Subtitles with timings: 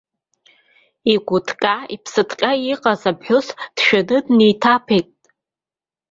[1.11, 5.07] Игәыҭҟьаԥсыҭҟьаха иҟаз аԥҳәыс дшәаны днеиҭаԥеит.